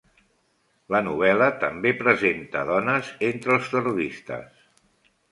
La 0.93 0.99
novel·la 1.07 1.49
també 1.63 1.91
presenta 1.99 2.63
dones 2.69 3.11
entre 3.27 3.53
els 3.57 3.69
terroristes. 3.75 4.65